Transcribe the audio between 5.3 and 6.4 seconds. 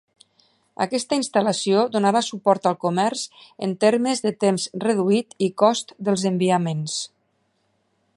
i cost dels